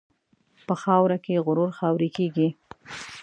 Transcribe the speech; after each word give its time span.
په 0.67 0.75
خاوره 0.83 1.17
کې 1.25 1.43
غرور 1.45 1.69
خاورې 1.77 2.09
کېږي. 2.17 2.47